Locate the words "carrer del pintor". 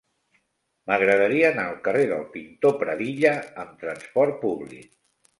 1.87-2.73